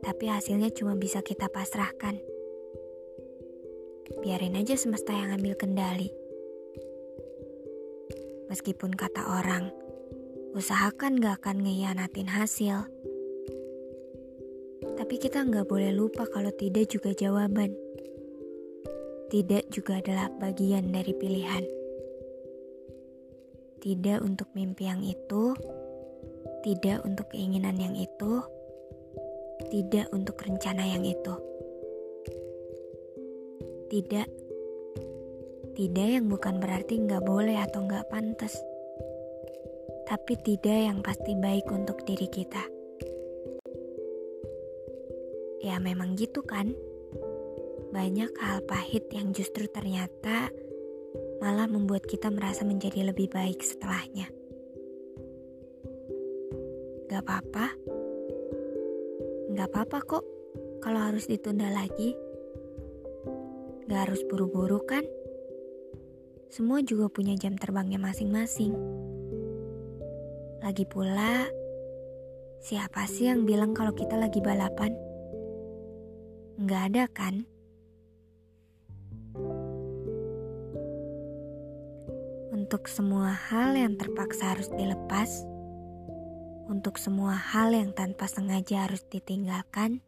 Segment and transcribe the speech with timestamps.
[0.00, 2.16] tapi hasilnya cuma bisa kita pasrahkan.
[4.20, 6.10] Biarin aja semesta yang ambil kendali.
[8.50, 9.70] Meskipun kata orang,
[10.58, 12.90] usahakan gak akan ngehianatin hasil.
[14.98, 17.72] Tapi kita nggak boleh lupa kalau tidak juga jawaban.
[19.30, 21.64] Tidak juga adalah bagian dari pilihan.
[23.80, 25.54] Tidak untuk mimpi yang itu,
[26.66, 28.44] tidak untuk keinginan yang itu,
[29.68, 31.34] tidak untuk rencana yang itu.
[33.90, 34.28] Tidak,
[35.76, 38.54] tidak yang bukan berarti nggak boleh atau nggak pantas,
[40.06, 42.62] tapi tidak yang pasti baik untuk diri kita.
[45.60, 46.72] Ya memang gitu kan?
[47.90, 50.48] Banyak hal pahit yang justru ternyata
[51.42, 54.30] malah membuat kita merasa menjadi lebih baik setelahnya.
[57.10, 57.99] Gak apa-apa.
[59.60, 60.24] Gak apa-apa kok
[60.80, 62.16] kalau harus ditunda lagi.
[63.92, 65.04] Gak harus buru-buru kan?
[66.48, 68.72] Semua juga punya jam terbangnya masing-masing.
[70.64, 71.44] Lagi pula,
[72.64, 74.96] siapa sih yang bilang kalau kita lagi balapan?
[76.56, 77.44] Nggak ada kan?
[82.48, 85.44] Untuk semua hal yang terpaksa harus dilepas,
[86.70, 89.98] untuk semua hal yang tanpa sengaja harus ditinggalkan,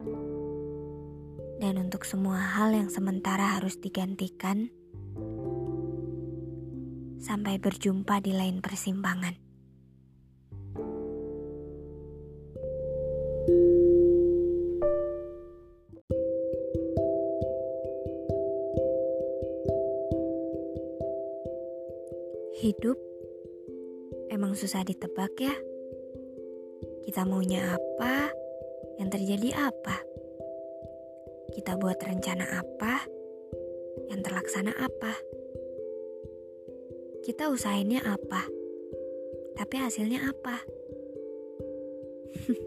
[1.59, 4.71] dan untuk semua hal yang sementara harus digantikan,
[7.19, 9.35] sampai berjumpa di lain persimpangan.
[22.63, 22.95] Hidup
[24.31, 25.51] emang susah ditebak ya.
[27.03, 28.31] Kita maunya apa,
[28.99, 30.01] yang terjadi apa.
[31.53, 33.05] Kita buat rencana apa,
[34.09, 35.13] yang terlaksana apa.
[37.23, 38.47] Kita usahainnya apa,
[39.55, 40.55] tapi hasilnya apa.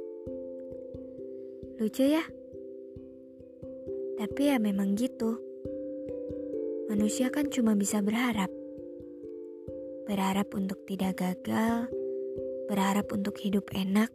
[1.81, 2.25] Lucu ya?
[4.17, 5.37] Tapi ya memang gitu.
[6.89, 8.49] Manusia kan cuma bisa berharap
[10.07, 11.91] berharap untuk tidak gagal,
[12.71, 14.09] berharap untuk hidup enak,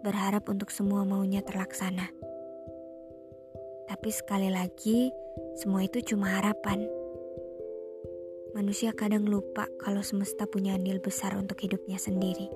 [0.00, 2.08] berharap untuk semua maunya terlaksana.
[3.90, 5.10] Tapi sekali lagi,
[5.58, 6.86] semua itu cuma harapan.
[8.54, 12.50] Manusia kadang lupa kalau semesta punya andil besar untuk hidupnya sendiri.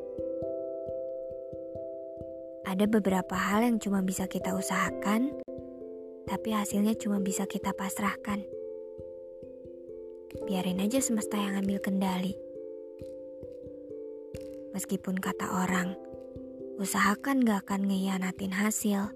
[2.64, 5.30] Ada beberapa hal yang cuma bisa kita usahakan,
[6.26, 8.42] tapi hasilnya cuma bisa kita pasrahkan.
[10.48, 12.34] Biarin aja semesta yang ambil kendali.
[14.74, 15.94] Meskipun kata orang,
[16.74, 19.14] usahakan gak akan ngehianatin hasil.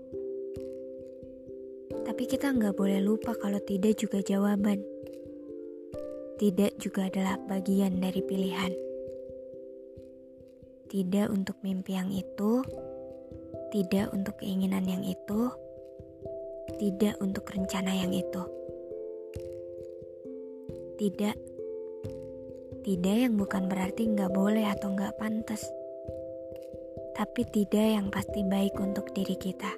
[2.09, 4.81] Tapi kita nggak boleh lupa kalau tidak juga jawaban.
[6.39, 8.73] Tidak juga adalah bagian dari pilihan.
[10.89, 12.65] Tidak untuk mimpi yang itu,
[13.69, 15.53] tidak untuk keinginan yang itu,
[16.81, 18.43] tidak untuk rencana yang itu.
[20.97, 21.37] Tidak.
[22.89, 25.61] Tidak yang bukan berarti nggak boleh atau nggak pantas.
[27.19, 29.75] Tapi tidak yang pasti baik untuk diri kita.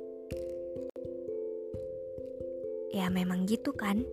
[2.93, 4.05] Ya memang gitu kan.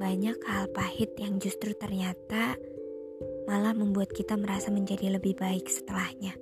[0.00, 2.56] Banyak hal pahit yang justru ternyata
[3.44, 6.32] malah membuat kita merasa menjadi lebih baik setelahnya.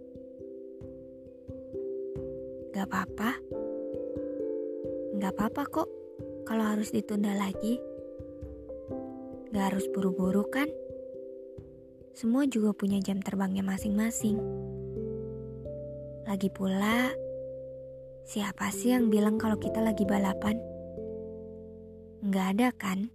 [2.70, 3.30] Gak apa-apa.
[5.18, 5.88] Gak apa-apa kok
[6.46, 7.82] kalau harus ditunda lagi.
[9.50, 10.70] Gak harus buru-buru kan?
[12.14, 14.63] Semua juga punya jam terbangnya masing-masing.
[16.24, 17.12] Lagi pula,
[18.24, 20.56] siapa sih yang bilang kalau kita lagi balapan?
[22.24, 23.12] Nggak ada kan?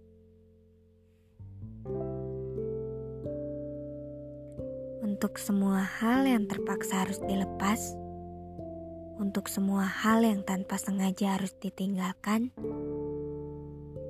[5.02, 7.98] Untuk semua hal yang terpaksa harus dilepas,
[9.18, 12.54] untuk semua hal yang tanpa sengaja harus ditinggalkan,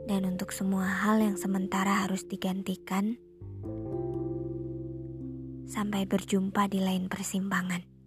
[0.04, 3.16] dan untuk semua hal yang sementara harus digantikan,
[5.64, 7.99] sampai berjumpa di lain persimpangan.